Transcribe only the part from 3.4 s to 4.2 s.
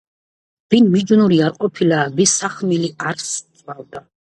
სწვავდა.